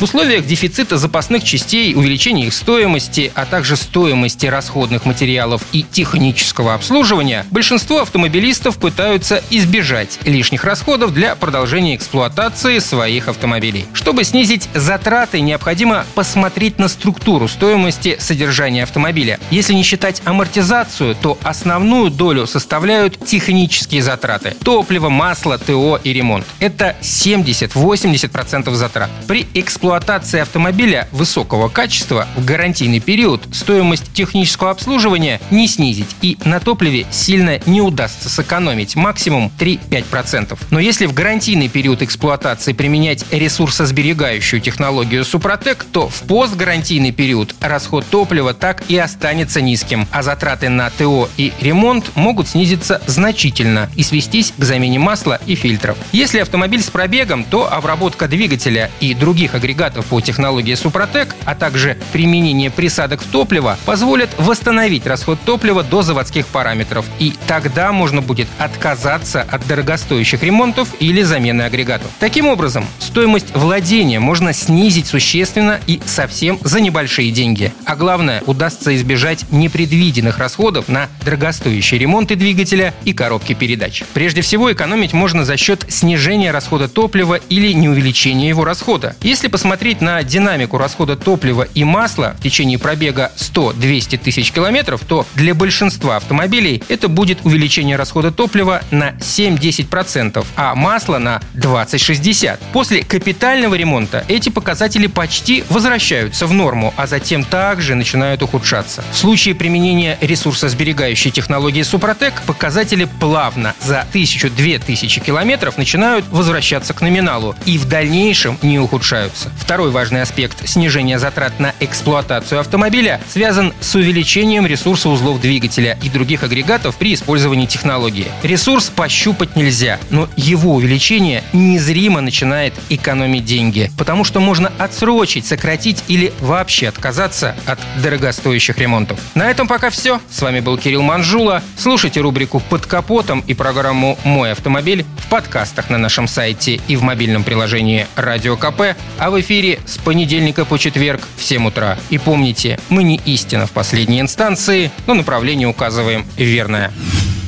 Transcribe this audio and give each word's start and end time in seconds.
В 0.00 0.04
условиях 0.04 0.46
дефицита 0.46 0.96
запасных 0.96 1.44
частей, 1.44 1.94
увеличения 1.94 2.46
их 2.46 2.54
стоимости, 2.54 3.30
а 3.34 3.44
также 3.44 3.76
стоимости 3.76 4.46
расходных 4.46 5.04
материалов 5.04 5.60
и 5.72 5.82
технического 5.82 6.72
обслуживания, 6.72 7.44
большинство 7.50 8.00
автомобилистов 8.00 8.78
пытаются 8.78 9.44
избежать 9.50 10.18
лишних 10.24 10.64
расходов 10.64 11.12
для 11.12 11.34
продолжения 11.34 11.96
эксплуатации 11.96 12.78
своих 12.78 13.28
автомобилей. 13.28 13.84
Чтобы 13.92 14.24
снизить 14.24 14.70
затраты, 14.72 15.42
необходимо 15.42 16.06
посмотреть 16.14 16.78
на 16.78 16.88
структуру 16.88 17.46
стоимости 17.46 18.16
содержания 18.18 18.84
автомобиля. 18.84 19.38
Если 19.50 19.74
не 19.74 19.82
считать 19.82 20.22
амортизацию, 20.24 21.14
то 21.14 21.36
основную 21.42 22.10
долю 22.10 22.46
составляют 22.46 23.22
технические 23.26 24.02
затраты. 24.02 24.56
Топливо, 24.64 25.10
масло, 25.10 25.58
ТО 25.58 26.00
и 26.02 26.14
ремонт. 26.14 26.46
Это 26.58 26.96
70-80% 27.02 28.72
затрат. 28.72 29.10
При 29.28 29.46
эксплуатации 29.52 29.89
эксплуатации 29.90 30.38
автомобиля 30.38 31.08
высокого 31.10 31.68
качества 31.68 32.28
в 32.36 32.44
гарантийный 32.44 33.00
период 33.00 33.42
стоимость 33.52 34.12
технического 34.12 34.70
обслуживания 34.70 35.40
не 35.50 35.66
снизить 35.66 36.14
и 36.22 36.38
на 36.44 36.60
топливе 36.60 37.06
сильно 37.10 37.58
не 37.66 37.80
удастся 37.80 38.28
сэкономить, 38.28 38.94
максимум 38.94 39.50
3-5%. 39.58 40.56
Но 40.70 40.78
если 40.78 41.06
в 41.06 41.12
гарантийный 41.12 41.68
период 41.68 42.02
эксплуатации 42.02 42.72
применять 42.72 43.24
ресурсосберегающую 43.32 44.60
технологию 44.60 45.24
Супротек, 45.24 45.84
то 45.92 46.08
в 46.08 46.22
постгарантийный 46.22 47.10
период 47.10 47.56
расход 47.60 48.06
топлива 48.08 48.54
так 48.54 48.84
и 48.88 48.96
останется 48.96 49.60
низким, 49.60 50.06
а 50.12 50.22
затраты 50.22 50.68
на 50.68 50.88
ТО 50.90 51.28
и 51.36 51.52
ремонт 51.60 52.12
могут 52.14 52.46
снизиться 52.46 53.02
значительно 53.08 53.90
и 53.96 54.04
свестись 54.04 54.54
к 54.56 54.62
замене 54.62 55.00
масла 55.00 55.40
и 55.46 55.56
фильтров. 55.56 55.98
Если 56.12 56.38
автомобиль 56.38 56.80
с 56.80 56.90
пробегом, 56.90 57.42
то 57.42 57.72
обработка 57.72 58.28
двигателя 58.28 58.88
и 59.00 59.14
других 59.14 59.56
агрегатов 59.56 59.79
агрегатов 59.80 60.06
по 60.06 60.20
технологии 60.20 60.74
Супротек, 60.74 61.34
а 61.44 61.54
также 61.54 61.96
применение 62.12 62.70
присадок 62.70 63.22
в 63.22 63.30
топливо 63.30 63.78
позволят 63.86 64.28
восстановить 64.38 65.06
расход 65.06 65.38
топлива 65.44 65.82
до 65.82 66.02
заводских 66.02 66.46
параметров. 66.46 67.06
И 67.18 67.34
тогда 67.46 67.92
можно 67.92 68.20
будет 68.20 68.48
отказаться 68.58 69.46
от 69.50 69.66
дорогостоящих 69.66 70.42
ремонтов 70.42 70.88
или 71.00 71.22
замены 71.22 71.62
агрегатов. 71.62 72.10
Таким 72.18 72.46
образом, 72.46 72.84
стоимость 73.10 73.56
владения 73.56 74.20
можно 74.20 74.52
снизить 74.52 75.08
существенно 75.08 75.80
и 75.88 76.00
совсем 76.06 76.60
за 76.62 76.80
небольшие 76.80 77.32
деньги. 77.32 77.72
А 77.84 77.96
главное, 77.96 78.40
удастся 78.46 78.94
избежать 78.94 79.50
непредвиденных 79.50 80.38
расходов 80.38 80.86
на 80.86 81.08
дорогостоящие 81.24 81.98
ремонты 81.98 82.36
двигателя 82.36 82.94
и 83.04 83.12
коробки 83.12 83.54
передач. 83.54 84.04
Прежде 84.14 84.42
всего, 84.42 84.72
экономить 84.72 85.12
можно 85.12 85.44
за 85.44 85.56
счет 85.56 85.84
снижения 85.88 86.52
расхода 86.52 86.86
топлива 86.86 87.34
или 87.34 87.72
не 87.72 87.88
увеличения 87.88 88.48
его 88.48 88.64
расхода. 88.64 89.16
Если 89.22 89.48
посмотреть 89.48 90.00
на 90.00 90.22
динамику 90.22 90.78
расхода 90.78 91.16
топлива 91.16 91.66
и 91.74 91.82
масла 91.82 92.36
в 92.38 92.42
течение 92.44 92.78
пробега 92.78 93.32
100-200 93.36 94.18
тысяч 94.18 94.52
километров, 94.52 95.00
то 95.04 95.26
для 95.34 95.52
большинства 95.56 96.14
автомобилей 96.14 96.80
это 96.88 97.08
будет 97.08 97.40
увеличение 97.42 97.96
расхода 97.96 98.30
топлива 98.30 98.82
на 98.92 99.14
7-10%, 99.14 100.46
а 100.54 100.76
масла 100.76 101.18
на 101.18 101.40
20-60%. 101.56 102.99
Капитального 103.08 103.74
ремонта 103.74 104.24
эти 104.28 104.48
показатели 104.48 105.06
почти 105.06 105.64
возвращаются 105.68 106.46
в 106.46 106.52
норму, 106.52 106.94
а 106.96 107.06
затем 107.06 107.44
также 107.44 107.94
начинают 107.94 108.42
ухудшаться. 108.42 109.04
В 109.12 109.16
случае 109.16 109.54
применения 109.54 110.18
ресурсосберегающей 110.20 111.30
технологии 111.30 111.82
Супротек 111.82 112.42
показатели 112.46 113.08
плавно 113.20 113.74
за 113.80 114.06
1000-2000 114.12 115.20
километров 115.20 115.78
начинают 115.78 116.26
возвращаться 116.28 116.94
к 116.94 117.00
номиналу 117.00 117.54
и 117.66 117.78
в 117.78 117.86
дальнейшем 117.86 118.58
не 118.62 118.78
ухудшаются. 118.78 119.50
Второй 119.58 119.90
важный 119.90 120.22
аспект 120.22 120.68
снижения 120.68 121.18
затрат 121.18 121.58
на 121.58 121.74
эксплуатацию 121.80 122.60
автомобиля 122.60 123.20
связан 123.28 123.72
с 123.80 123.94
увеличением 123.94 124.66
ресурса 124.66 125.08
узлов 125.08 125.40
двигателя 125.40 125.98
и 126.02 126.08
других 126.08 126.42
агрегатов 126.42 126.96
при 126.96 127.14
использовании 127.14 127.66
технологии. 127.66 128.26
Ресурс 128.42 128.90
пощупать 128.94 129.56
нельзя, 129.56 129.98
но 130.10 130.28
его 130.36 130.74
увеличение 130.74 131.42
незримо 131.52 132.20
начинает 132.20 132.74
экономить 132.90 133.46
деньги, 133.46 133.90
потому 133.96 134.24
что 134.24 134.40
можно 134.40 134.70
отсрочить, 134.78 135.46
сократить 135.46 136.04
или 136.08 136.32
вообще 136.40 136.88
отказаться 136.88 137.56
от 137.64 137.78
дорогостоящих 138.02 138.76
ремонтов. 138.78 139.18
На 139.34 139.50
этом 139.50 139.66
пока 139.66 139.88
все. 139.88 140.20
С 140.30 140.42
вами 140.42 140.60
был 140.60 140.76
Кирилл 140.76 141.02
Манжула. 141.02 141.62
Слушайте 141.78 142.20
рубрику 142.20 142.60
«Под 142.60 142.84
капотом» 142.86 143.42
и 143.46 143.54
программу 143.54 144.18
«Мой 144.24 144.52
автомобиль» 144.52 145.06
в 145.18 145.30
подкастах 145.30 145.88
на 145.88 145.96
нашем 145.96 146.28
сайте 146.28 146.80
и 146.88 146.96
в 146.96 147.02
мобильном 147.02 147.44
приложении 147.44 148.06
«Радио 148.16 148.56
КП», 148.56 148.96
а 149.18 149.30
в 149.30 149.40
эфире 149.40 149.78
с 149.86 149.96
понедельника 149.96 150.64
по 150.64 150.78
четверг 150.78 151.22
в 151.36 151.44
7 151.44 151.68
утра. 151.68 151.98
И 152.10 152.18
помните, 152.18 152.78
мы 152.88 153.02
не 153.02 153.20
истина 153.24 153.66
в 153.66 153.70
последней 153.70 154.20
инстанции, 154.20 154.90
но 155.06 155.14
направление 155.14 155.68
указываем 155.68 156.26
верное. 156.36 156.92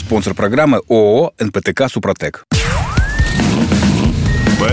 Спонсор 0.00 0.34
программы 0.34 0.80
ООО 0.88 1.32
«НПТК 1.38 1.88
Супротек». 1.88 2.44